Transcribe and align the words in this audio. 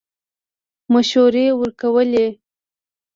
مشورې 0.93 1.45
ورکولې. 1.59 2.27